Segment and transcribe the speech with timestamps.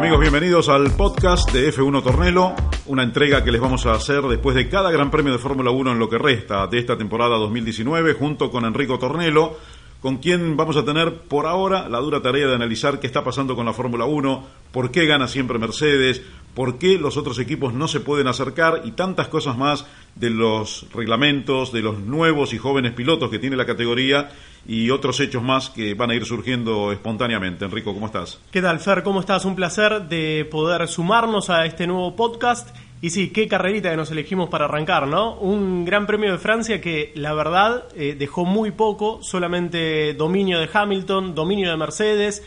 [0.00, 2.54] Amigos, bienvenidos al podcast de F1 Tornelo,
[2.86, 5.92] una entrega que les vamos a hacer después de cada Gran Premio de Fórmula 1
[5.92, 9.58] en lo que resta de esta temporada 2019, junto con Enrico Tornelo,
[10.00, 13.54] con quien vamos a tener por ahora la dura tarea de analizar qué está pasando
[13.54, 16.22] con la Fórmula 1, por qué gana siempre Mercedes,
[16.54, 19.86] por qué los otros equipos no se pueden acercar y tantas cosas más
[20.16, 24.30] de los reglamentos, de los nuevos y jóvenes pilotos que tiene la categoría
[24.66, 27.64] y otros hechos más que van a ir surgiendo espontáneamente.
[27.64, 28.40] Enrico, ¿cómo estás?
[28.50, 29.02] ¿Qué tal, Fer?
[29.02, 29.44] ¿Cómo estás?
[29.44, 32.74] Un placer de poder sumarnos a este nuevo podcast.
[33.02, 35.34] Y sí, qué carrerita que nos elegimos para arrancar, ¿no?
[35.36, 40.68] Un gran premio de Francia que la verdad eh, dejó muy poco, solamente dominio de
[40.70, 42.42] Hamilton, dominio de Mercedes,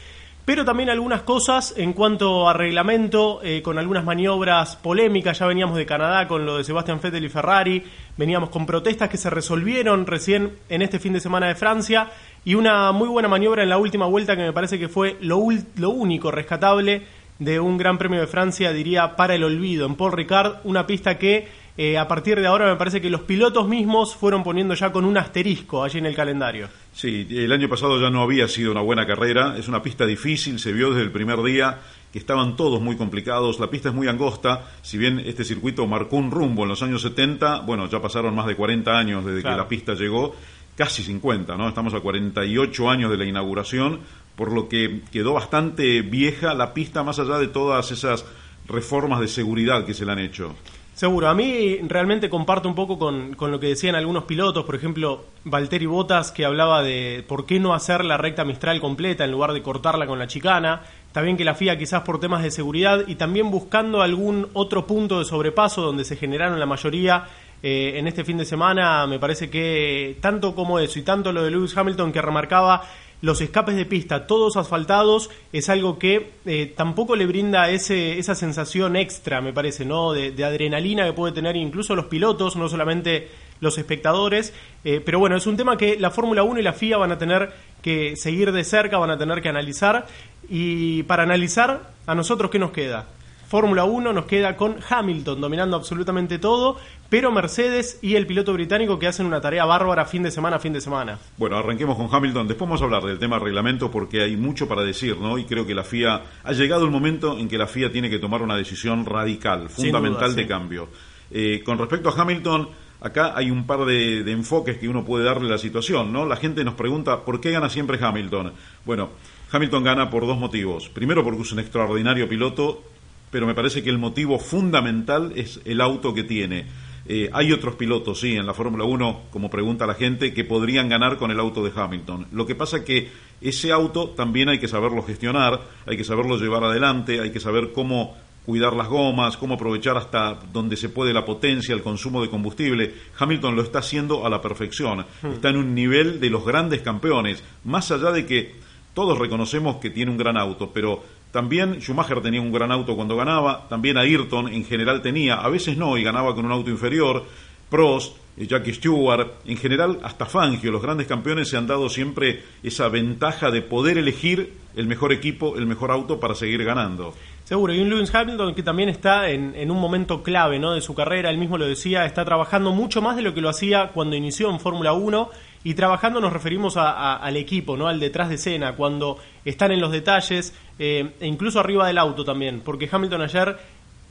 [0.45, 5.75] pero también algunas cosas en cuanto a reglamento, eh, con algunas maniobras polémicas, ya veníamos
[5.75, 7.83] de Canadá con lo de Sebastián Vettel y Ferrari,
[8.15, 12.11] veníamos con protestas que se resolvieron recién en este fin de semana de Francia,
[12.45, 15.47] y una muy buena maniobra en la última vuelta que me parece que fue lo,
[15.77, 19.85] lo único rescatable de un Gran Premio de Francia, diría, para el olvido.
[19.85, 23.21] En Paul Ricard, una pista que eh, a partir de ahora me parece que los
[23.21, 26.69] pilotos mismos fueron poniendo ya con un asterisco allí en el calendario.
[26.93, 30.59] Sí, el año pasado ya no había sido una buena carrera, es una pista difícil,
[30.59, 31.79] se vio desde el primer día
[32.11, 36.17] que estaban todos muy complicados, la pista es muy angosta, si bien este circuito marcó
[36.17, 39.49] un rumbo en los años 70, bueno, ya pasaron más de 40 años desde que
[39.49, 40.35] la pista llegó,
[40.75, 41.67] casi 50, ¿no?
[41.67, 44.01] Estamos a 48 años de la inauguración,
[44.35, 48.25] por lo que quedó bastante vieja la pista más allá de todas esas
[48.67, 50.55] reformas de seguridad que se le han hecho.
[50.93, 54.75] Seguro, a mí realmente comparto un poco con, con, lo que decían algunos pilotos, por
[54.75, 59.31] ejemplo, Valtteri Bottas que hablaba de por qué no hacer la recta Mistral completa en
[59.31, 63.07] lugar de cortarla con la chicana, también que la FIA quizás por temas de seguridad
[63.07, 67.25] y también buscando algún otro punto de sobrepaso donde se generaron la mayoría
[67.63, 71.43] eh, en este fin de semana, me parece que tanto como eso y tanto lo
[71.43, 72.83] de Lewis Hamilton que remarcaba
[73.23, 78.35] los escapes de pista, todos asfaltados, es algo que eh, tampoco le brinda ese, esa
[78.35, 80.11] sensación extra, me parece, ¿no?
[80.11, 83.29] De, adrenalina que puede tener incluso los pilotos, no solamente
[83.61, 84.53] los espectadores.
[84.83, 87.17] Eh, pero bueno, es un tema que la Fórmula 1 y la FIA van a
[87.17, 90.05] tener que seguir de cerca, van a tener que analizar.
[90.49, 93.07] Y para analizar, ¿a nosotros qué nos queda?
[93.53, 96.75] Fórmula 1 nos queda con Hamilton dominando absolutamente todo,
[97.07, 100.59] pero Mercedes y el piloto británico que hacen una tarea bárbara fin de semana a
[100.59, 101.19] fin de semana.
[101.37, 102.47] Bueno, arranquemos con Hamilton.
[102.47, 105.37] Después vamos a hablar del tema reglamento porque hay mucho para decir, ¿no?
[105.37, 108.17] Y creo que la FIA ha llegado el momento en que la FIA tiene que
[108.17, 110.89] tomar una decisión radical, fundamental de cambio.
[111.29, 112.69] Eh, con respecto a Hamilton,
[113.01, 116.25] acá hay un par de, de, enfoques que uno puede darle a la situación, ¿no?
[116.25, 118.51] La gente nos pregunta por qué gana siempre Hamilton.
[118.83, 119.09] Bueno,
[119.51, 120.89] Hamilton gana por dos motivos.
[120.89, 122.92] Primero porque es un extraordinario piloto
[123.33, 126.67] pero me parece que el motivo fundamental es el auto que tiene.
[127.07, 130.87] Eh, hay otros pilotos, sí, en la Fórmula 1, como pregunta la gente, que podrían
[130.87, 132.27] ganar con el auto de Hamilton.
[132.31, 133.09] Lo que pasa es que
[133.41, 137.71] ese auto también hay que saberlo gestionar, hay que saberlo llevar adelante, hay que saber
[137.73, 142.29] cómo cuidar las gomas, cómo aprovechar hasta donde se puede la potencia, el consumo de
[142.29, 142.93] combustible.
[143.17, 145.07] Hamilton lo está haciendo a la perfección.
[145.23, 145.31] Hmm.
[145.31, 148.53] Está en un nivel de los grandes campeones, más allá de que
[148.93, 153.17] todos reconocemos que tiene un gran auto, pero también Schumacher tenía un gran auto cuando
[153.17, 157.25] ganaba, también Ayrton en general tenía, a veces no, y ganaba con un auto inferior.
[157.71, 162.43] Prost, eh, Jackie Stewart, en general hasta Fangio, los grandes campeones se han dado siempre
[162.61, 167.15] esa ventaja de poder elegir el mejor equipo, el mejor auto para seguir ganando.
[167.53, 170.73] Seguro, y un Lewis Hamilton que también está en, un momento clave ¿no?
[170.73, 173.49] de su carrera, él mismo lo decía, está trabajando mucho más de lo que lo
[173.49, 175.29] hacía cuando inició en Fórmula 1
[175.63, 177.87] y trabajando nos referimos al equipo, ¿no?
[177.87, 182.25] al detrás de escena, cuando están en los detalles eh, e incluso arriba del auto
[182.25, 183.55] también, porque Hamilton ayer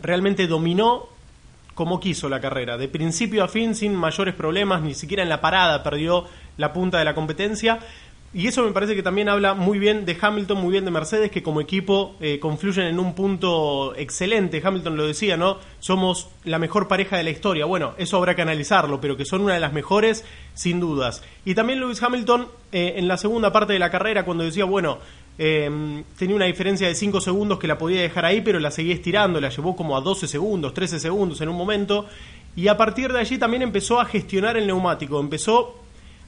[0.00, 1.08] realmente dominó
[1.74, 5.40] como quiso la carrera, de principio a fin sin mayores problemas, ni siquiera en la
[5.40, 6.26] parada perdió
[6.58, 7.80] la punta de la competencia
[8.34, 11.30] y eso me parece que también habla muy bien de Hamilton, muy bien de Mercedes,
[11.30, 14.62] que como equipo eh, confluyen en un punto excelente.
[14.64, 15.58] Hamilton lo decía, ¿no?
[15.80, 17.66] Somos la mejor pareja de la historia.
[17.66, 20.24] Bueno, eso habrá que analizarlo, pero que son una de las mejores,
[20.54, 21.22] sin dudas.
[21.44, 24.98] Y también Lewis Hamilton, eh, en la segunda parte de la carrera, cuando decía, bueno,
[25.36, 28.94] eh, tenía una diferencia de 5 segundos que la podía dejar ahí, pero la seguía
[28.94, 32.06] estirando, la llevó como a 12 segundos, 13 segundos en un momento.
[32.54, 35.81] y a partir de allí también empezó a gestionar el neumático, empezó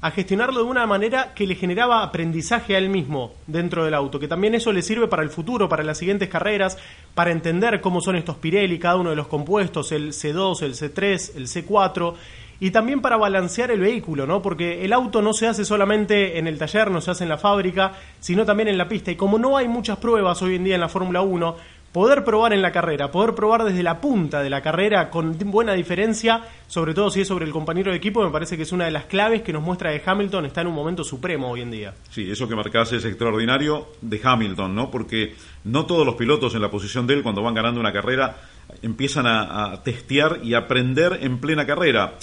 [0.04, 4.20] a gestionarlo de una manera que le generaba aprendizaje a él mismo dentro del auto,
[4.20, 6.76] que también eso le sirve para el futuro, para las siguientes carreras,
[7.14, 11.36] para entender cómo son estos Pirelli, cada uno de los compuestos, el C2, el C3,
[11.36, 12.14] el C4,
[12.60, 14.42] y también para balancear el vehículo, ¿no?
[14.42, 17.38] Porque el auto no se hace solamente en el taller, no se hace en la
[17.38, 19.10] fábrica, sino también en la pista.
[19.10, 21.56] Y como no hay muchas pruebas hoy en día en la Fórmula 1,
[21.94, 25.74] poder probar en la carrera, poder probar desde la punta de la carrera con buena
[25.74, 28.86] diferencia, sobre todo si es sobre el compañero de equipo, me parece que es una
[28.86, 31.70] de las claves que nos muestra que Hamilton está en un momento supremo hoy en
[31.70, 31.94] día.
[32.10, 34.90] Sí, eso que marcás es extraordinario de Hamilton, ¿no?
[34.90, 38.38] Porque no todos los pilotos en la posición de él, cuando van ganando una carrera,
[38.82, 42.14] empiezan a, a testear y aprender en plena carrera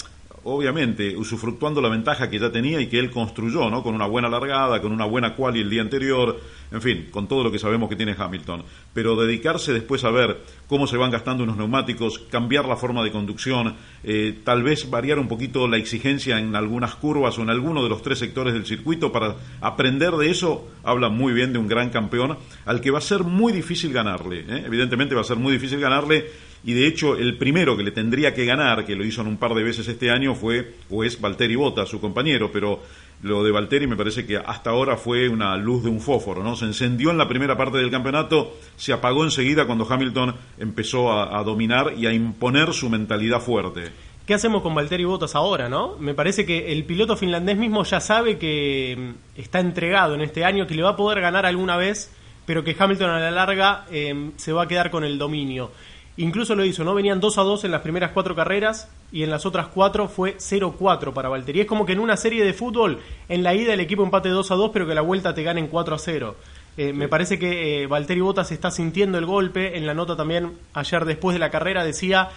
[0.44, 3.82] obviamente usufructuando la ventaja que ya tenía y que él construyó, ¿no?
[3.82, 6.40] Con una buena largada, con una buena quali el día anterior,
[6.70, 8.64] en fin, con todo lo que sabemos que tiene Hamilton.
[8.92, 13.12] Pero dedicarse después a ver cómo se van gastando unos neumáticos, cambiar la forma de
[13.12, 17.82] conducción, eh, tal vez variar un poquito la exigencia en algunas curvas o en alguno
[17.82, 21.68] de los tres sectores del circuito para aprender de eso, habla muy bien de un
[21.68, 24.40] gran campeón al que va a ser muy difícil ganarle.
[24.40, 24.62] ¿eh?
[24.66, 28.34] Evidentemente va a ser muy difícil ganarle y de hecho el primero que le tendría
[28.34, 31.20] que ganar, que lo hizo en un par de veces este año, fue o es
[31.20, 32.80] Valtteri Bota, su compañero, pero
[33.22, 36.56] lo de Valtteri me parece que hasta ahora fue una luz de un fósforo, ¿no?
[36.56, 41.42] Se encendió en la primera parte del campeonato, se apagó enseguida cuando Hamilton empezó a,
[41.44, 43.90] dominar y a imponer su mentalidad fuerte.
[44.26, 45.96] ¿Qué hacemos con Valtteri Bottas ahora, no?
[45.98, 50.44] Me parece que el piloto finlandés mismo ya sabe que mm, está entregado en este
[50.44, 52.12] año, que le va a poder ganar alguna vez,
[52.46, 55.72] pero que Hamilton a la larga eh, se va a quedar con el dominio.
[56.18, 56.94] Incluso lo hizo, ¿no?
[56.94, 60.36] Venían 2 a 2 en las primeras cuatro carreras y en las otras cuatro fue
[60.36, 61.60] 0-4 para Valtteri.
[61.60, 63.00] Es como que en una serie de fútbol,
[63.30, 65.68] en la ida el equipo empate 2 a 2, pero que la vuelta te ganen
[65.68, 66.36] 4 a 0.
[66.76, 69.76] Eh, me parece que eh, Valtteri Bottas está sintiendo el golpe.
[69.76, 72.28] En la nota también, ayer después de la carrera, decía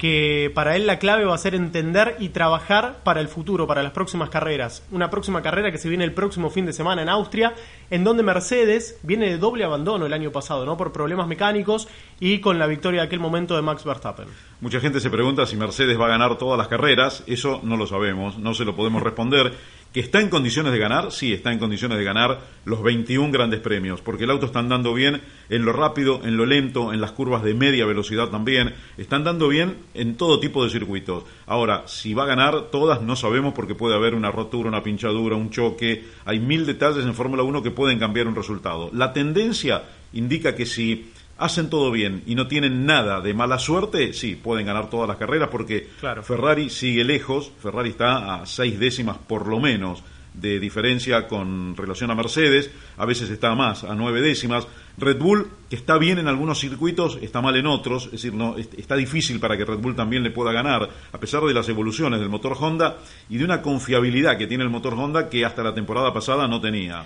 [0.00, 3.82] que para él la clave va a ser entender y trabajar para el futuro, para
[3.82, 4.82] las próximas carreras.
[4.90, 7.52] Una próxima carrera que se viene el próximo fin de semana en Austria,
[7.90, 10.78] en donde Mercedes viene de doble abandono el año pasado, ¿no?
[10.78, 11.86] Por problemas mecánicos
[12.18, 14.24] y con la victoria de aquel momento de Max Verstappen.
[14.62, 17.86] Mucha gente se pregunta si Mercedes va a ganar todas las carreras, eso no lo
[17.86, 19.52] sabemos, no se lo podemos responder.
[19.92, 21.10] ¿Que está en condiciones de ganar?
[21.10, 24.94] Sí, está en condiciones de ganar los 21 grandes premios, porque el auto está andando
[24.94, 29.16] bien en lo rápido, en lo lento, en las curvas de media velocidad también, está
[29.16, 31.24] andando bien en todo tipo de circuitos.
[31.44, 35.34] Ahora, si va a ganar todas no sabemos porque puede haber una rotura, una pinchadura,
[35.34, 38.90] un choque, hay mil detalles en Fórmula 1 que pueden cambiar un resultado.
[38.92, 39.82] La tendencia
[40.12, 41.10] indica que si
[41.40, 45.16] hacen todo bien y no tienen nada de mala suerte, sí, pueden ganar todas las
[45.16, 45.88] carreras porque
[46.22, 50.02] Ferrari sigue lejos, Ferrari está a seis décimas por lo menos
[50.34, 54.66] de diferencia con relación a Mercedes, a veces está más, a nueve décimas.
[54.96, 58.56] Red Bull, que está bien en algunos circuitos, está mal en otros, es decir, no,
[58.56, 62.20] está difícil para que Red Bull también le pueda ganar, a pesar de las evoluciones
[62.20, 62.98] del motor Honda
[63.28, 66.60] y de una confiabilidad que tiene el motor Honda que hasta la temporada pasada no
[66.60, 67.04] tenía.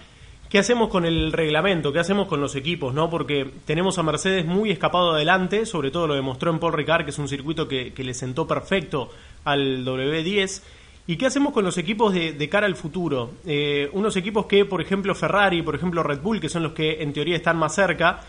[0.55, 1.93] ¿Qué hacemos con el reglamento?
[1.93, 2.95] ¿Qué hacemos con los equipos?
[2.95, 3.11] ¿no?
[3.11, 7.11] Porque tenemos a Mercedes muy escapado adelante, sobre todo lo demostró en Paul Ricard, que
[7.11, 9.11] es un circuito que, le sentó perfecto
[9.43, 10.63] al W10.
[11.09, 13.33] ¿Y qué hacemos con los equipos de, cara al futuro?
[13.45, 17.03] Eh, unos equipos que, por ejemplo, Ferrari, por ejemplo, Red Bull, que son los que
[17.03, 18.21] en teoría están más cerca,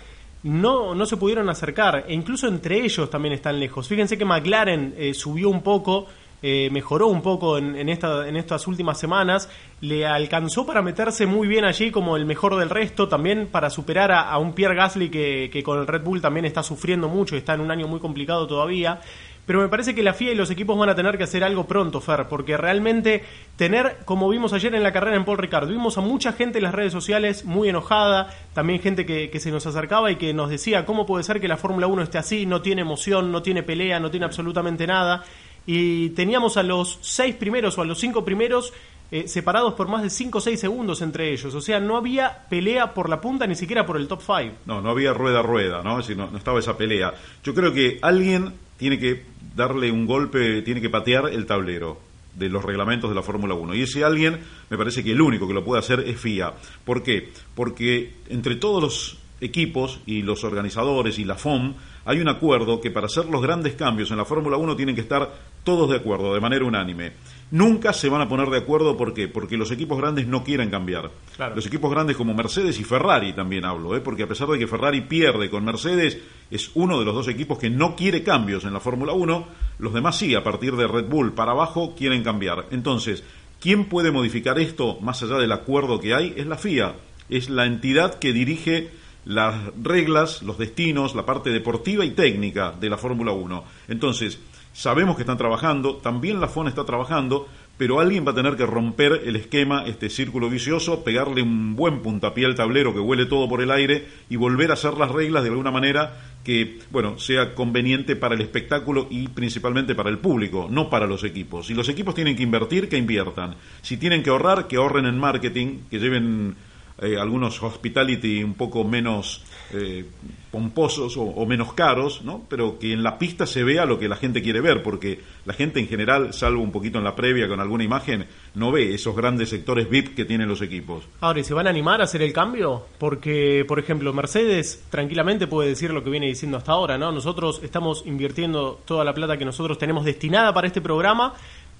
[0.42, 2.06] no, no se pudieron acercar.
[2.07, 3.88] E incluso entre ellos también están lejos.
[3.88, 6.07] Fíjense que McLaren eh, subió un poco
[6.48, 9.50] eh, mejoró un poco en, esta, en estas últimas semanas,
[9.82, 14.12] le alcanzó para meterse muy bien allí como el mejor del resto, también para superar
[14.12, 17.56] a, un Pierre Gasly que, que, con el Red Bull también está sufriendo mucho, está
[17.56, 19.02] en un año muy complicado todavía.
[19.48, 21.66] Pero me parece que la FIA y los equipos van a tener que hacer algo
[21.66, 23.24] pronto, Fer, porque realmente
[23.56, 26.66] tener, como vimos ayer en la carrera en Paul Ricard, vimos a mucha gente en
[26.66, 30.52] las redes sociales muy enojada, también gente que, que se nos acercaba y que nos
[30.52, 32.46] decía, ¿cómo puede ser que la Fórmula 1 esté así?
[32.46, 35.24] No tiene emoción, no tiene pelea, no tiene absolutamente nada
[35.65, 38.74] y teníamos a los seis primeros o a los cinco primeros
[39.12, 41.53] eh, separados por más de cinco o seis segundos entre ellos.
[41.53, 44.53] O sea, no había pelea por la punta ni siquiera por el top five.
[44.65, 46.00] No, no había rueda a rueda, ¿no?
[46.00, 47.13] Es no, estaba esa pelea.
[47.43, 49.24] Yo creo que alguien tiene que
[49.55, 52.00] darle un golpe, tiene que patear el tablero
[52.34, 53.75] de los reglamentos de la Fórmula 1.
[53.75, 56.53] Y ese alguien, me parece que el único que lo puede hacer es FIA.
[56.84, 57.29] ¿Por qué?
[57.53, 61.74] Porque entre todos los equipos y los organizadores y la FOM
[62.05, 65.01] hay un acuerdo que para hacer los grandes cambios en la Fórmula 1 tienen que
[65.01, 65.31] estar
[65.65, 67.12] todos de acuerdo, de manera unánime.
[67.51, 69.27] Nunca se van a poner de acuerdo, ¿por qué?
[69.27, 71.12] Porque los equipos grandes no quieren cambiar.
[71.53, 74.00] Los equipos grandes como Mercedes y Ferrari también hablo, ¿eh?
[74.00, 76.17] porque a pesar de que Ferrari pierde con Mercedes,
[76.50, 79.48] es uno de los dos equipos que no quiere cambios en la Fórmula 1,
[79.79, 82.67] los demás sí, a partir de Red Bull para abajo, quieren cambiar.
[82.72, 83.24] Entonces,
[83.60, 86.34] ¿quién puede modificar esto más allá del acuerdo que hay?
[86.38, 86.95] Es la FIA,
[87.29, 88.91] es la entidad que dirige
[89.25, 93.63] las reglas, los destinos, la parte deportiva y técnica de la Fórmula 1.
[93.88, 94.39] Entonces,
[94.75, 98.65] Sabemos que están trabajando, también la FON está trabajando, pero alguien va a tener que
[98.65, 103.48] romper el esquema, este círculo vicioso, pegarle un buen puntapié al tablero que huele todo
[103.48, 107.55] por el aire y volver a hacer las reglas de alguna manera que, bueno, sea
[107.55, 111.67] conveniente para el espectáculo y principalmente para el público, no para los equipos.
[111.67, 113.55] Si los equipos tienen que invertir, que inviertan.
[113.82, 116.53] Si tienen que ahorrar, que ahorren en marketing, que lleven
[117.01, 119.41] eh, algunos hospitality un poco menos
[119.74, 120.05] eh,
[120.51, 122.43] pomposos o, menos caros, ¿no?
[122.48, 125.53] pero que en la pista se vea lo que la gente quiere ver, porque la
[125.53, 129.15] gente en general, salvo un poquito en la previa con alguna imagen, no ve esos
[129.17, 131.03] grandes sectores VIP que tienen los equipos.
[131.19, 132.86] Ahora, ¿y se van a animar a hacer el cambio?
[132.98, 137.12] Porque, por ejemplo, Mercedes tranquilamente puede decir lo que viene diciendo hasta ahora, ¿no?
[137.12, 141.34] Nosotros estamos invirtiendo toda la plata que nosotros tenemos destinada para este programa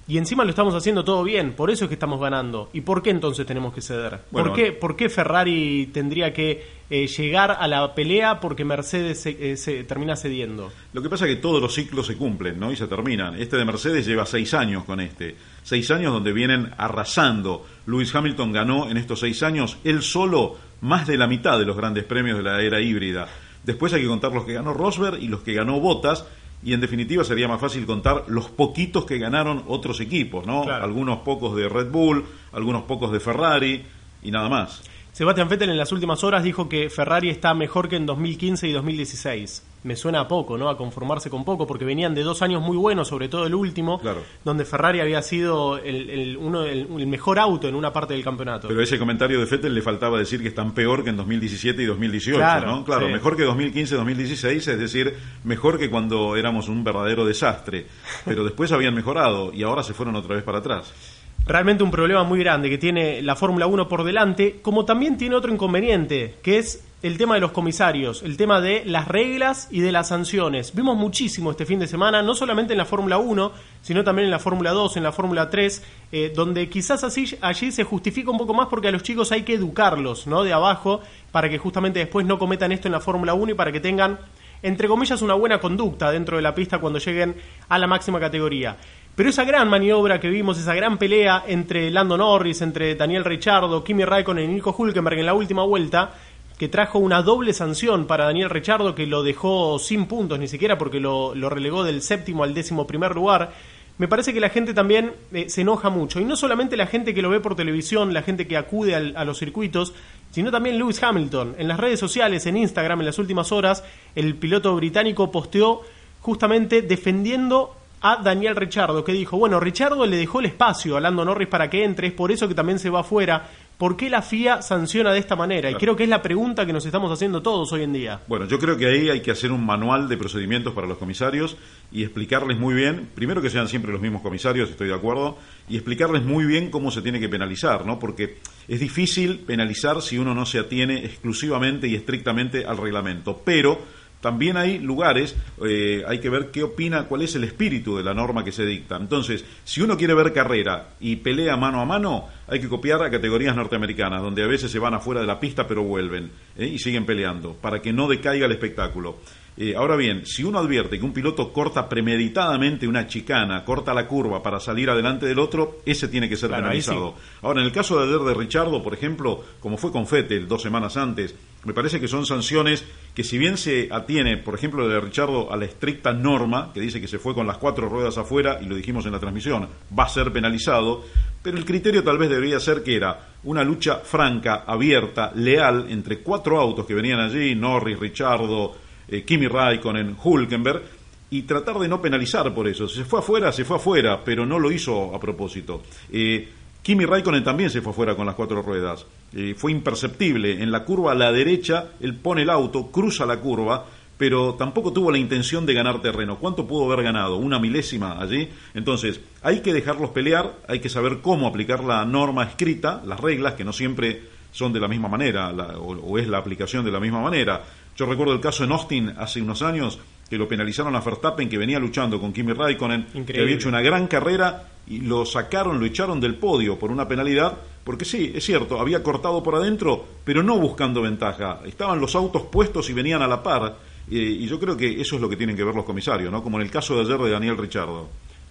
[0.08, 2.70] y encima lo estamos haciendo todo bien, por eso es que estamos ganando.
[2.72, 4.20] ¿Y por qué entonces tenemos que ceder?
[4.30, 9.30] ¿Por, qué, ¿Por qué Ferrari tendría que eh, llegar a la pelea porque Mercedes se,
[9.40, 10.70] eh, termina cediendo?
[10.92, 12.70] Lo que pasa es que todos los ciclos se cumplen ¿no?
[12.70, 13.34] y se terminan.
[13.40, 15.34] Este de Mercedes lleva seis años con este.
[15.64, 17.66] Seis años donde vienen arrasando.
[17.86, 21.76] Lewis Hamilton ganó en estos seis años él solo más de la mitad de los
[21.76, 23.26] grandes premios de la era híbrida.
[23.64, 26.24] Después hay que contar los que ganó Rosberg y los que ganó Bottas
[26.62, 30.62] y en definitiva sería más fácil contar los poquitos que ganaron otros equipos, ¿no?
[30.62, 33.84] Algunos pocos de Red Bull, algunos pocos de Ferrari
[34.22, 34.82] y nada más.
[35.16, 38.72] Sebastián Vettel en las últimas horas dijo que Ferrari está mejor que en 2015 y
[38.72, 39.64] 2016.
[39.84, 40.68] Me suena a poco, ¿no?
[40.68, 43.98] A conformarse con poco, porque venían de dos años muy buenos, sobre todo el último,
[44.44, 48.68] donde Ferrari había sido el, uno, el, mejor auto en una parte del campeonato.
[48.68, 51.86] Pero ese comentario de Vettel le faltaba decir que están peor que en 2017 y
[51.86, 52.84] 2018, ¿no?
[52.84, 57.86] Claro, mejor que 2015 y 2016, es decir, mejor que cuando éramos un verdadero desastre.
[58.26, 61.15] Pero después habían mejorado y ahora se fueron otra vez para atrás
[61.46, 65.36] realmente un problema muy grande que tiene la Fórmula 1 por delante, como también tiene
[65.36, 69.80] otro inconveniente, que es el tema de los comisarios, el tema de las reglas y
[69.80, 70.74] de las sanciones.
[70.74, 74.32] Vimos muchísimo este fin de semana, no solamente en la Fórmula 1, sino también en
[74.32, 78.38] la Fórmula 2, en la Fórmula 3, eh, donde quizás así, allí se justifica un
[78.38, 80.42] poco más porque a los chicos hay que educarlos, ¿no?
[80.42, 81.00] De abajo,
[81.30, 84.18] para que justamente después no cometan esto en la Fórmula 1 y para que tengan
[84.62, 87.36] entre comillas, una buena conducta dentro de la pista cuando lleguen
[87.68, 88.76] a la máxima categoría.
[89.16, 93.82] Pero esa gran maniobra que vimos, esa gran pelea entre Lando Norris, entre Daniel Ricciardo,
[93.82, 96.12] Kimi Raikkonen y Nico Hulkenberg en la última vuelta,
[96.58, 100.76] que trajo una doble sanción para Daniel Ricciardo que lo dejó sin puntos ni siquiera
[100.76, 103.52] porque lo, relegó del séptimo al décimo primer lugar.
[103.96, 106.20] Me parece que la gente también eh, se enoja mucho.
[106.20, 109.24] Y no solamente la gente que lo ve por televisión, la gente que acude a
[109.24, 109.94] los circuitos,
[110.30, 111.54] sino también Lewis Hamilton.
[111.56, 113.82] En las redes sociales, en Instagram, en las últimas horas,
[114.14, 115.80] el piloto británico posteó
[116.20, 121.24] justamente defendiendo a Daniel Richardo, que dijo, bueno, Richardo le dejó el espacio a Lando
[121.24, 123.48] Norris para que entre, es por eso que también se va afuera.
[123.78, 125.70] ¿Por qué la FIA sanciona de esta manera?
[125.70, 128.22] Y creo que es la pregunta que nos estamos haciendo todos hoy en día.
[128.26, 131.58] Bueno, yo creo que ahí hay que hacer un manual de procedimientos para los comisarios
[131.92, 135.36] y explicarles muy bien, primero que sean siempre los mismos comisarios, estoy de acuerdo,
[135.68, 137.98] y explicarles muy bien cómo se tiene que penalizar, ¿no?
[137.98, 143.78] Porque es difícil penalizar si uno no se atiene exclusivamente y estrictamente al reglamento, pero
[144.20, 148.14] también hay lugares, eh, hay que ver qué opina, cuál es el espíritu de la
[148.14, 148.96] norma que se dicta.
[148.96, 153.10] Entonces, si uno quiere ver carrera y pelea mano a mano, hay que copiar a
[153.10, 156.66] categorías norteamericanas, donde a veces se van afuera de la pista pero vuelven ¿eh?
[156.66, 159.18] y siguen peleando, para que no decaiga el espectáculo.
[159.58, 164.06] Eh, ahora bien, si uno advierte que un piloto corta premeditadamente una chicana, corta la
[164.06, 167.14] curva para salir adelante del otro, ese tiene que ser penalizado.
[167.40, 170.60] Ahora, en el caso de ayer de Richardo, por ejemplo, como fue con Fettel dos
[170.60, 171.34] semanas antes,
[171.66, 175.56] me parece que son sanciones que si bien se atiene, por ejemplo, de Richardo a
[175.56, 178.76] la estricta norma, que dice que se fue con las cuatro ruedas afuera, y lo
[178.76, 179.68] dijimos en la transmisión,
[179.98, 181.04] va a ser penalizado,
[181.42, 186.20] pero el criterio tal vez debería ser que era una lucha franca, abierta, leal entre
[186.20, 188.76] cuatro autos que venían allí, Norris, Richardo,
[189.08, 190.82] eh, Kimi Raikkonen, Hulkenberg,
[191.30, 192.86] y tratar de no penalizar por eso.
[192.86, 195.82] Si se fue afuera, se fue afuera, pero no lo hizo a propósito.
[196.12, 196.48] Eh,
[196.80, 199.04] Kimi Raikkonen también se fue afuera con las cuatro ruedas.
[199.32, 200.62] Eh, fue imperceptible.
[200.62, 203.84] En la curva a la derecha, él pone el auto, cruza la curva,
[204.16, 206.38] pero tampoco tuvo la intención de ganar terreno.
[206.38, 207.36] ¿Cuánto pudo haber ganado?
[207.36, 208.48] ¿Una milésima allí?
[208.74, 213.54] Entonces, hay que dejarlos pelear, hay que saber cómo aplicar la norma escrita, las reglas,
[213.54, 217.20] que no siempre son de la misma manera, o, es la aplicación de la misma
[217.20, 217.62] manera.
[217.94, 221.58] Yo recuerdo el caso en Austin hace unos años que lo penalizaron a Verstappen que
[221.58, 225.86] venía luchando con Kimi Raikkonen, que había hecho una gran carrera y lo sacaron, lo
[225.86, 230.42] echaron del podio por una penalidad, porque sí, es cierto, había cortado por adentro, pero
[230.42, 231.60] no buscando ventaja.
[231.64, 233.76] Estaban los autos puestos y venían a la par,
[234.10, 236.42] eh, y yo creo que eso es lo que tienen que ver los comisarios, ¿no?
[236.42, 238.08] Como en el caso de ayer de Daniel Richardo.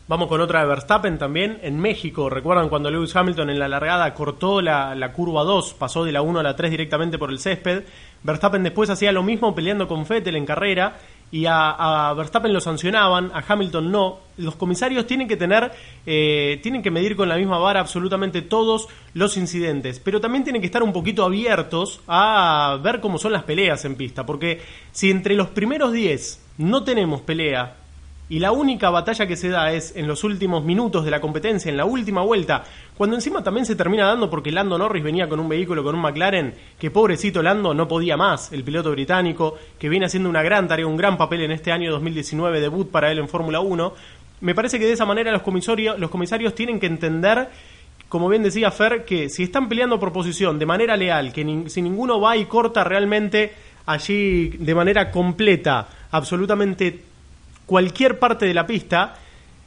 [0.08, 1.58] Vamos con otra de Verstappen también.
[1.63, 6.05] En México, recuerdan cuando Lewis Hamilton en la largada cortó la, la curva 2, pasó
[6.05, 7.86] de la 1 a la 3 directamente por el césped.
[8.22, 11.00] Verstappen después hacía lo mismo peleando con Vettel en carrera
[11.32, 14.20] y a, Verstappen lo sancionaban, a Hamilton no.
[14.38, 15.72] Los comisarios tienen que tener,
[16.05, 20.62] eh, tienen que medir con la misma vara absolutamente todos los incidentes, pero también tienen
[20.62, 25.10] que estar un poquito abiertos a ver cómo son las peleas en pista, porque si
[25.10, 27.75] entre los primeros 10 no tenemos pelea,
[28.27, 31.70] y la única batalla que se da es en los últimos minutos de la competencia,
[31.70, 32.63] en la última vuelta,
[32.98, 36.01] cuando encima también se termina dando porque Lando Norris venía con un vehículo, con un
[36.01, 40.67] McLaren, que pobrecito Lando no podía más, el piloto británico, que viene haciendo una gran
[40.67, 43.94] tarea, un gran papel en este año 2019, debut para él en Fórmula 1.
[44.41, 47.50] Me parece que de esa manera los comisarios, los comisarios tienen que entender
[48.10, 51.82] como bien decía Fer, que si están peleando por posición de manera leal, que si
[51.82, 53.51] ninguno va y corta realmente
[53.88, 57.01] allí de manera completa, absolutamente
[57.65, 59.15] cualquier parte de la pista,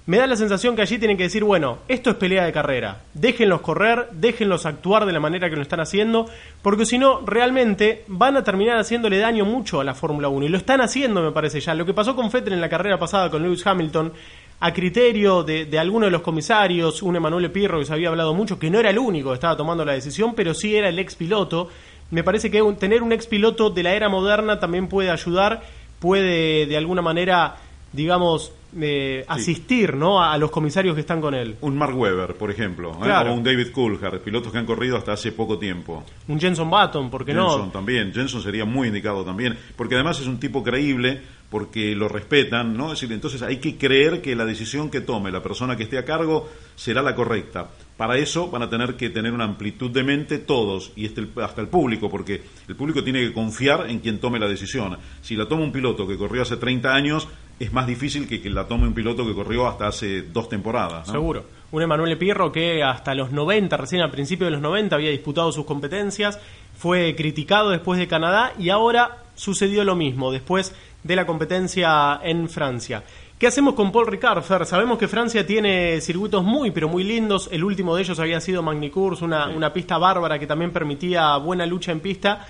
[0.09, 3.03] me da la sensación que allí tienen que decir, bueno, esto es pelea de carrera,
[3.13, 6.31] déjenlos correr, déjenlos actuar de la manera que lo están haciendo,
[6.63, 10.49] porque si no, realmente van a terminar haciéndole daño mucho a la Fórmula 1, y
[10.49, 11.75] lo están haciendo, me parece ya.
[11.75, 14.15] Lo que pasó con Vettel en la carrera pasada con Lewis Hamilton,
[14.61, 18.33] a criterio de, de alguno de los comisarios, un Emanuele Pirro que se había hablado
[18.33, 20.99] mucho, que no era el único que estaba tomando la decisión, pero sí era el
[20.99, 21.69] ex piloto.
[22.11, 25.61] Me parece que tener un ex piloto de la era moderna también puede ayudar,
[26.01, 27.57] puede de alguna manera
[27.93, 30.23] digamos, eh, asistir ¿no?
[30.23, 31.57] A, los comisarios que están con él.
[31.63, 33.11] Un Mark Webber, por ejemplo, ¿eh?
[33.11, 36.05] o un David Coulthard, pilotos que han corrido hasta hace poco tiempo.
[36.27, 40.27] Un Jenson Button, ¿por qué Jenson también, Jenson sería muy indicado también, porque además es
[40.27, 42.93] un tipo creíble, porque lo respetan, ¿no?
[42.93, 45.97] Es decir, entonces hay que creer que la decisión que tome la persona que esté
[45.97, 47.71] a cargo será la correcta.
[47.97, 51.63] Para eso van a tener que tener una amplitud de mente todos, y este, hasta
[51.63, 54.99] el público, porque el público tiene que confiar en quien tome la decisión.
[55.23, 57.29] Si la toma un piloto que corrió hace 30 años,
[57.59, 61.09] es más difícil que que la tome un piloto que corrió hasta hace dos temporadas.
[61.09, 61.45] Seguro.
[61.71, 65.53] Un Emanuele Pierro que hasta los 90, recién al principio de los 90, había disputado
[65.53, 66.39] sus competencias,
[66.77, 72.49] fue criticado después de Canadá y ahora sucedió lo mismo, después de la competencia en
[72.49, 73.03] Francia.
[73.39, 74.67] ¿Qué hacemos con Paul Ricard, Fer?
[74.67, 77.49] Sabemos que Francia tiene circuitos muy, pero muy lindos.
[77.53, 81.65] El último de ellos había sido Magny-Cours, una, una pista bárbara que también permitía buena
[81.65, 82.47] lucha en pista.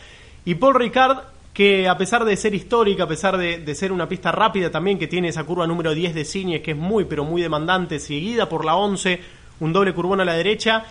[0.47, 1.18] Y Paul Ricard,
[1.59, 5.09] que a pesar de ser histórica, a pesar de, ser una pista rápida también, que
[5.09, 8.64] tiene esa curva número 10 de Cines, que es muy, pero muy demandante, seguida por
[8.64, 9.21] la 11,
[9.59, 10.85] un doble curbón a la derecha,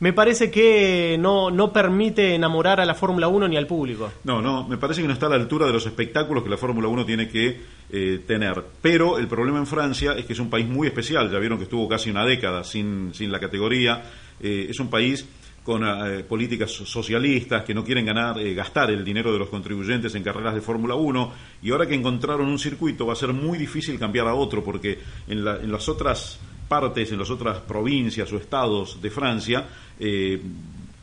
[0.00, 4.12] me parece que no, no permite enamorar a la Fórmula 1 ni al público.
[4.24, 6.58] No, no, me parece que no está a la altura de los espectáculos que la
[6.58, 7.58] Fórmula 1 tiene que
[7.90, 8.62] eh, tener.
[8.82, 11.64] Pero el problema en Francia es que es un país muy especial, ya vieron que
[11.64, 14.02] estuvo casi una década sin, sin la categoría,
[14.38, 15.26] eh, es un país
[15.64, 20.22] con eh, políticas socialistas que no quieren ganar, gastar el dinero de los contribuyentes en
[20.22, 23.98] carreras de Fórmula 1 y ahora que encontraron un circuito va a ser muy difícil
[23.98, 28.36] cambiar a otro porque en, la, en las otras partes, en las otras provincias o
[28.36, 29.66] estados de Francia,
[29.98, 30.40] eh,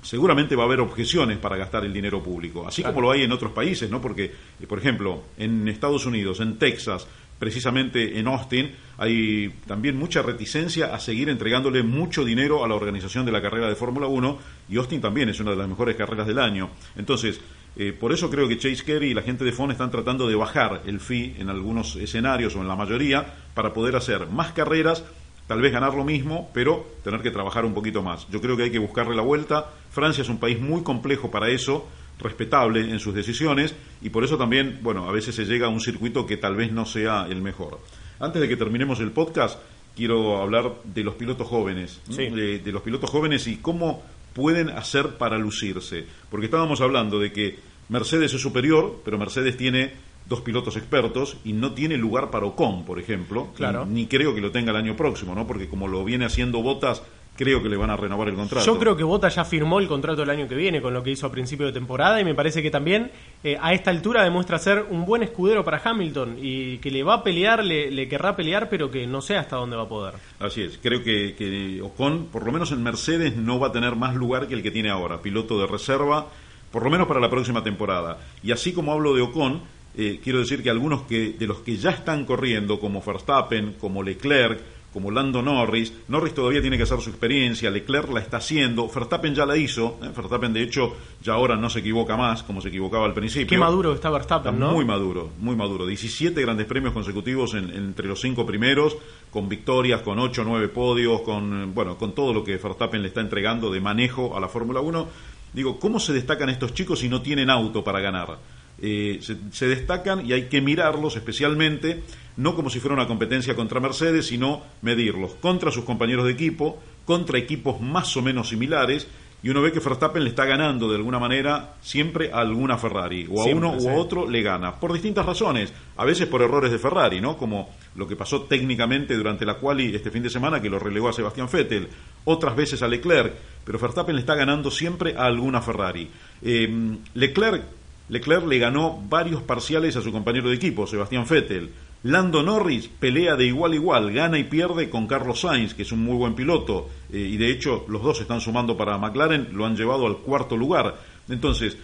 [0.01, 3.31] seguramente va a haber objeciones para gastar el dinero público, así como lo hay en
[3.33, 3.99] otros países, ¿no?
[3.99, 4.23] Porque,
[4.61, 7.05] eh, por ejemplo, en Estados Unidos, en Texas,
[7.39, 13.25] precisamente en Austin, hay también mucha reticencia a seguir entregándole mucho dinero a la organización
[13.25, 16.27] de la carrera de Fórmula 1 y Austin también es una de las mejores carreras
[16.27, 16.69] del año.
[16.95, 17.39] Entonces,
[17.75, 20.35] eh, por eso creo que Chase Carey y la gente de FON están tratando de
[20.35, 25.03] bajar el fee en algunos escenarios o en la mayoría para poder hacer más carreras
[25.47, 28.27] tal vez ganar lo mismo, pero tener que trabajar un poquito más.
[28.29, 29.71] Yo creo que hay que buscarle la vuelta.
[29.89, 31.87] Francia es un país muy complejo para eso,
[32.19, 35.81] respetable en sus decisiones, y por eso también, bueno, a veces se llega a un
[35.81, 37.79] circuito que tal vez no sea el mejor.
[38.19, 39.59] Antes de que terminemos el podcast,
[39.95, 44.03] quiero hablar de los pilotos jóvenes, de, de los pilotos jóvenes y cómo
[44.33, 46.05] pueden hacer para lucirse.
[46.29, 49.93] Porque estábamos hablando de que Mercedes es superior, pero Mercedes tiene
[50.27, 53.47] dos pilotos expertos y no tiene lugar para Ocon, por ejemplo.
[53.55, 53.85] Claro.
[53.85, 55.47] Ni creo que lo tenga el año próximo, ¿no?
[55.47, 57.01] Porque como lo viene haciendo Botas,
[57.37, 58.65] creo que le van a renovar el contrato.
[58.65, 61.11] Yo creo que Botas ya firmó el contrato el año que viene con lo que
[61.11, 63.11] hizo a principio de temporada y me parece que también
[63.43, 67.15] eh, a esta altura demuestra ser un buen escudero para Hamilton y que le va
[67.15, 70.15] a pelear, le, querrá pelear, pero que no sé hasta dónde va a poder.
[70.39, 73.95] Así es, creo que, que Ocon, por lo menos en Mercedes, no va a tener
[73.95, 76.27] más lugar que el que tiene ahora, piloto de reserva,
[76.71, 78.17] por lo menos para la próxima temporada.
[78.43, 79.61] Y así como hablo de Ocon,
[79.95, 84.03] eh, quiero decir que algunos que, de los que ya están corriendo, como Verstappen, como
[84.03, 84.59] Leclerc,
[84.97, 89.35] como Lando Norris, Norris todavía tiene que hacer su experiencia, Leclerc la está haciendo, Verstappen
[89.35, 90.07] ya la hizo, ¿eh?
[90.07, 93.47] Verstappen de hecho ya ahora no se equivoca más como se equivocaba al principio.
[93.47, 94.71] Qué maduro está Verstappen, ¿no?
[94.71, 95.85] Muy maduro, muy maduro.
[95.85, 98.97] 17 grandes premios consecutivos entre los cinco primeros,
[99.29, 103.09] con victorias, con 8 o 9 podios, con, bueno, con todo lo que Verstappen le
[103.09, 105.07] está entregando de manejo a la Fórmula 1.
[105.53, 108.39] Digo, ¿cómo se destacan estos chicos si no tienen auto para ganar?
[108.79, 112.03] Eh, se, destacan y hay que mirarlos especialmente,
[112.35, 116.79] no como si fuera una competencia contra Mercedes, sino medirlos contra sus compañeros de equipo,
[117.05, 119.07] contra equipos más o menos similares,
[119.43, 123.27] y uno ve que Verstappen le está ganando de alguna manera siempre a alguna Ferrari,
[123.31, 126.71] o a uno u a otro le gana, por distintas razones, a veces por errores
[126.71, 127.37] de Ferrari, ¿no?
[127.37, 131.09] Como lo que pasó técnicamente durante la quali este fin de semana que lo relegó
[131.09, 131.87] a Sebastián Vettel,
[132.25, 136.09] otras veces a Leclerc, pero Verstappen le está ganando siempre a alguna Ferrari.
[136.41, 137.63] Eh, Leclerc,
[138.09, 141.71] Leclerc le ganó varios parciales a su compañero de equipo, Sebastián Vettel.
[142.03, 145.91] Lando Norris pelea de igual a igual, gana y pierde con Carlos Sainz, que es
[145.91, 149.65] un muy buen piloto, eh, y de hecho los dos están sumando para McLaren, lo
[149.65, 150.95] han llevado al cuarto lugar.
[151.27, 151.77] Entonces,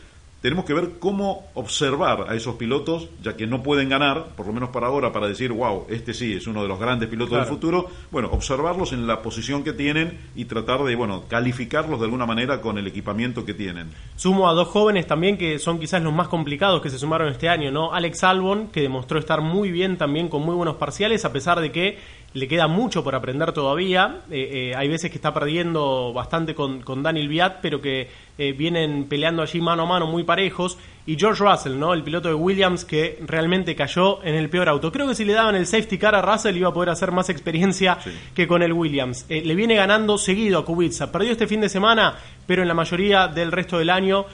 [0.43, 4.51] tenemos que ver cómo observar a esos pilotos, ya que no pueden ganar, por lo
[4.51, 7.45] menos para ahora, para decir, wow, este sí es uno de los grandes pilotos del
[7.45, 12.25] futuro, bueno, observarlos en la posición que tienen y tratar de, bueno, calificarlos de alguna
[12.25, 13.91] manera con el equipamiento que tienen.
[14.17, 17.47] Sumo a dos jóvenes también que son quizás los más complicados que se sumaron este
[17.47, 17.93] año, ¿no?
[17.93, 21.71] Alex Albon, que demostró estar muy bien también con muy buenos parciales, a pesar de
[21.71, 21.99] que
[22.33, 24.21] le queda mucho por aprender todavía.
[24.31, 28.53] Eh, eh, hay veces que está perdiendo bastante con, con Daniel Viat, pero que eh,
[28.53, 30.77] vienen peleando allí mano a mano muy parejos.
[31.05, 31.93] Y George Russell, ¿no?
[31.93, 34.91] El piloto de Williams que realmente cayó en el peor auto.
[34.91, 37.29] Creo que si le daban el safety car a Russell iba a poder hacer más
[37.29, 37.97] experiencia
[38.33, 39.25] que con el Williams.
[39.27, 41.11] le viene ganando seguido a Kubica.
[41.11, 42.15] Perdió este fin de semana,
[42.47, 44.25] pero en la mayoría del resto del año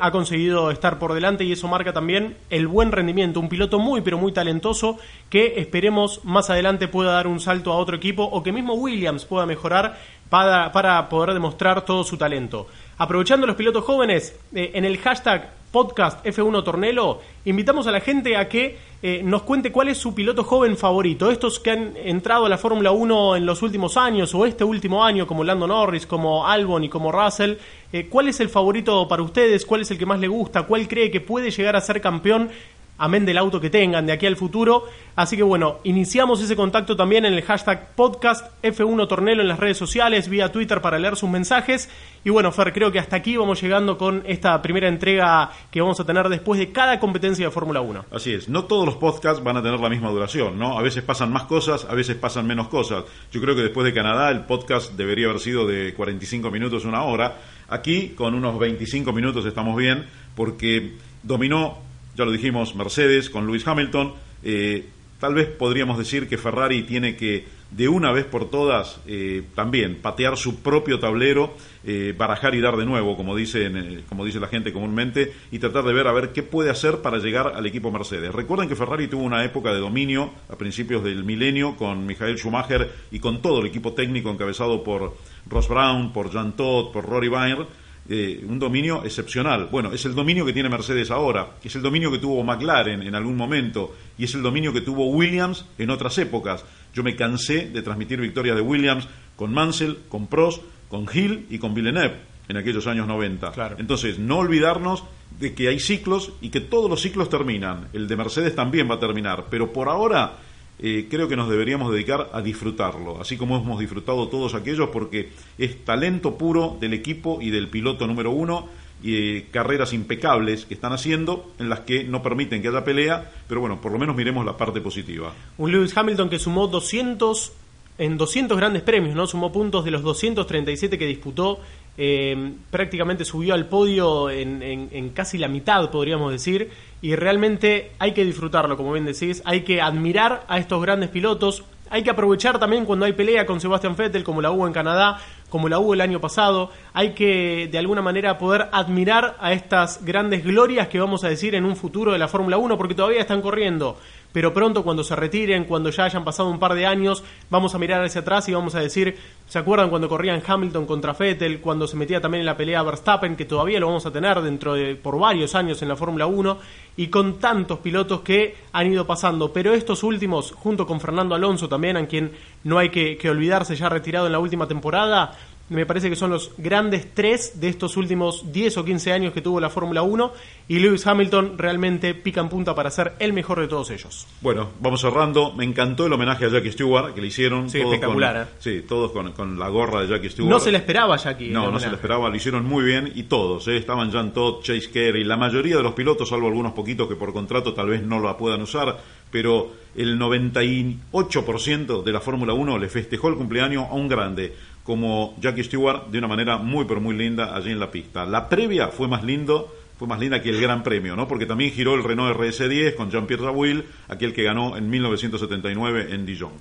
[0.00, 3.40] ha conseguido estar por delante y eso marca también el buen rendimiento.
[3.40, 4.98] Un piloto muy, pero muy talentoso
[5.30, 9.24] que esperemos más adelante pueda dar un salto a otro equipo o que mismo Williams
[9.24, 12.66] pueda mejorar para, para poder demostrar todo su talento.
[12.98, 18.36] Aprovechando los pilotos jóvenes, eh, en el hashtag podcast F1 Tornelo, invitamos a la gente
[18.36, 21.30] a que eh, nos cuente cuál es su piloto joven favorito.
[21.30, 25.04] Estos que han entrado a la Fórmula 1 en los últimos años o este último
[25.04, 27.54] año, como Lando Norris, como Albon y como Russell,
[27.92, 29.64] eh, ¿cuál es el favorito para ustedes?
[29.64, 30.64] ¿Cuál es el que más le gusta?
[30.64, 32.50] ¿Cuál cree que puede llegar a ser campeón
[32.98, 34.84] amén del auto que tengan de aquí al futuro.
[35.16, 39.58] Así que bueno, iniciamos ese contacto también en el hashtag podcast F1 Tornelo en las
[39.58, 41.88] redes sociales, vía Twitter para leer sus mensajes.
[42.24, 45.98] Y bueno, Fer, creo que hasta aquí vamos llegando con esta primera entrega que vamos
[46.00, 48.06] a tener después de cada competencia de Fórmula 1.
[48.12, 50.78] Así es, no todos los podcasts van a tener la misma duración, ¿no?
[50.78, 53.04] A veces pasan más cosas, a veces pasan menos cosas.
[53.32, 57.02] Yo creo que después de Canadá el podcast debería haber sido de 45 minutos, una
[57.02, 57.36] hora.
[57.68, 61.87] Aquí con unos 25 minutos estamos bien porque dominó
[62.18, 64.12] ya lo dijimos, Mercedes con Lewis Hamilton.
[64.42, 64.86] Eh,
[65.20, 69.98] tal vez podríamos decir que Ferrari tiene que de una vez por todas eh, también
[70.00, 71.54] patear su propio tablero,
[71.84, 75.84] eh, barajar y dar de nuevo, como, dicen, como dice la gente comúnmente, y tratar
[75.84, 78.34] de ver a ver qué puede hacer para llegar al equipo Mercedes.
[78.34, 82.90] Recuerden que Ferrari tuvo una época de dominio a principios del milenio con Michael Schumacher
[83.12, 85.14] y con todo el equipo técnico encabezado por
[85.48, 87.66] Ross Brown, por Jean Todt, por Rory Bayer
[88.08, 89.68] eh, un dominio excepcional.
[89.70, 93.14] Bueno, es el dominio que tiene Mercedes ahora, es el dominio que tuvo McLaren en
[93.14, 96.64] algún momento y es el dominio que tuvo Williams en otras épocas.
[96.94, 101.58] Yo me cansé de transmitir victorias de Williams con Mansell, con Prost, con Hill y
[101.58, 102.16] con Villeneuve
[102.48, 103.52] en aquellos años 90.
[103.78, 105.04] Entonces, no olvidarnos
[105.38, 107.88] de que hay ciclos y que todos los ciclos terminan.
[107.92, 110.38] El de Mercedes también va a terminar, pero por ahora
[110.80, 115.30] eh, creo que nos deberíamos dedicar a disfrutarlo, así como hemos disfrutado todos aquellos, porque
[115.58, 118.68] es talento puro del equipo y del piloto número uno
[119.02, 123.30] y eh, carreras impecables que están haciendo en las que no permiten que haya pelea,
[123.46, 125.32] pero bueno, por lo menos miremos la parte positiva.
[125.56, 127.52] Un Lewis Hamilton que sumó 200
[127.98, 129.26] en 200 grandes premios, ¿no?
[129.26, 131.60] Sumó puntos de los 237 que disputó,
[131.96, 138.12] eh, prácticamente subió al podio en, en, casi la mitad, podríamos decir, y realmente hay
[138.12, 142.58] que disfrutarlo, como bien decís, hay que admirar a estos grandes pilotos, hay que aprovechar
[142.58, 145.94] también cuando hay pelea con Sebastian Vettel, como la hubo en Canadá, como la hubo
[145.94, 146.70] el año pasado.
[146.92, 151.54] Hay que, de alguna manera, poder admirar a estas grandes glorias que vamos a decir
[151.54, 153.96] en un futuro de la Fórmula 1, porque todavía están corriendo
[154.32, 157.78] pero pronto cuando se retiren, cuando ya hayan pasado un par de años, vamos a
[157.78, 159.16] mirar hacia atrás y vamos a decir,
[159.48, 163.36] ¿se acuerdan cuando corrían Hamilton contra Vettel, cuando se metía también en la pelea Verstappen,
[163.36, 166.58] que todavía lo vamos a tener dentro de por varios años en la Fórmula 1
[166.96, 171.68] y con tantos pilotos que han ido pasando, pero estos últimos, junto con Fernando Alonso
[171.68, 172.32] también, a quien
[172.64, 175.36] no hay que, que olvidarse, ya retirado en la última temporada,
[175.68, 179.42] me parece que son los grandes tres de estos últimos 10 o 15 años que
[179.42, 180.32] tuvo la Fórmula 1
[180.68, 184.26] y Lewis Hamilton realmente pica en punta para ser el mejor de todos ellos.
[184.40, 185.52] Bueno, vamos cerrando.
[185.52, 187.68] Me encantó el homenaje a Jackie Stewart que le hicieron.
[187.68, 188.36] Sí, espectacular.
[188.36, 188.54] ¿eh?
[188.58, 190.50] Sí, todos con, la gorra de Jackie Stewart.
[190.50, 191.50] No se le esperaba Jackie.
[191.50, 192.28] No, no se le esperaba.
[192.28, 193.68] Lo hicieron muy bien y todos.
[193.68, 193.76] ¿eh?
[193.76, 197.32] Estaban Jan Todd, Chase Carey, la mayoría de los pilotos, salvo algunos poquitos que por
[197.32, 198.98] contrato tal vez no lo puedan usar,
[199.30, 204.54] pero el 98% de la Fórmula 1 le festejó el cumpleaños a un grande
[204.88, 208.24] como Jackie Stewart de una manera muy pero muy linda allí en la pista.
[208.24, 211.28] La previa fue más lindo, fue más linda que el Gran Premio, ¿no?
[211.28, 216.24] Porque también giró el Renault RS10 con Jean-Pierre Rawil, aquel que ganó en 1979 en
[216.24, 216.52] Dijon.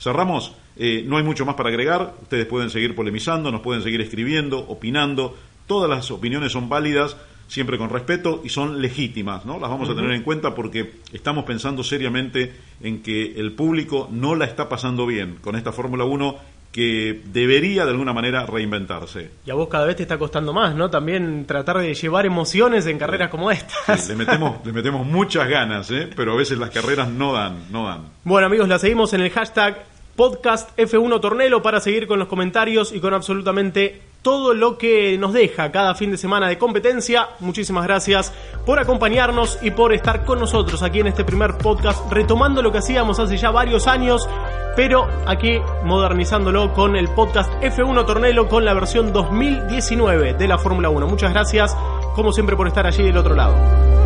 [0.00, 4.00] Cerramos, eh, no hay mucho más para agregar, ustedes pueden seguir polemizando, nos pueden seguir
[4.00, 5.36] escribiendo, opinando,
[5.66, 7.14] todas las opiniones son válidas,
[7.46, 9.60] siempre con respeto y son legítimas, ¿no?
[9.60, 14.34] Las vamos a tener en cuenta porque estamos pensando seriamente en que el público no
[14.34, 19.30] la está pasando bien con esta Fórmula 1 que debería de alguna manera reinventarse.
[19.46, 20.90] Y a vos cada vez te está costando más, ¿no?
[20.90, 24.06] También tratar de llevar emociones en carreras como estas.
[24.10, 26.10] le, metemos, le metemos muchas ganas, ¿eh?
[26.14, 28.10] pero a veces las carreras no dan, no dan.
[28.24, 29.86] Bueno amigos, la seguimos en el hashtag
[30.16, 35.32] podcast F1 Tornelo para seguir con los comentarios y con absolutamente todo lo que nos
[35.32, 37.28] deja cada fin de semana de competencia.
[37.38, 38.32] Muchísimas gracias
[38.64, 42.78] por acompañarnos y por estar con nosotros aquí en este primer podcast, retomando lo que
[42.78, 44.28] hacíamos hace ya varios años,
[44.74, 50.88] pero aquí modernizándolo con el podcast F1 Tornelo con la versión 2019 de la Fórmula
[50.88, 51.06] 1.
[51.06, 51.76] Muchas gracias,
[52.16, 54.05] como siempre, por estar allí del otro lado.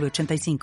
[0.00, 0.58] 85